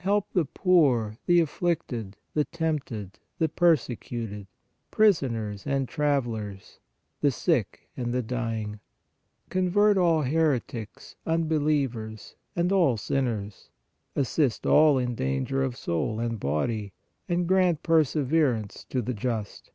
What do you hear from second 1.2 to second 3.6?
the afflicted, the tempted, the